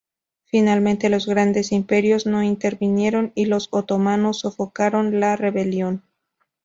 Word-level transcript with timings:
Finalmente, 0.45 1.09
los 1.09 1.27
grandes 1.27 1.71
imperios 1.71 2.25
no 2.25 2.41
intervinieron 2.41 3.31
y 3.35 3.45
los 3.45 3.67
otomanos 3.69 4.39
sofocaron 4.39 5.19
la 5.19 5.35
rebelión. 5.35 6.01